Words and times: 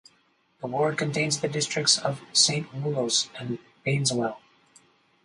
The 0.61 0.65
ward 0.65 0.97
contains 0.97 1.39
the 1.39 1.47
districts 1.47 1.99
of 1.99 2.21
Saint 2.33 2.67
Woolos 2.73 3.29
and 3.39 3.59
Baneswell. 3.85 4.37